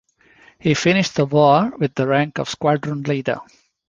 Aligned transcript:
He 0.57 0.73
finished 0.73 1.13
the 1.15 1.25
war 1.27 1.73
with 1.77 1.93
the 1.93 2.07
rank 2.07 2.39
of 2.39 2.49
Squadron 2.49 3.03
Leader. 3.03 3.39